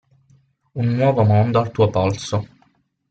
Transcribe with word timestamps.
Un 0.79 0.95
nuovo 0.95 1.23
mondo 1.25 1.59
al 1.59 1.69
tuo 1.71 1.87
polso. 1.91 2.45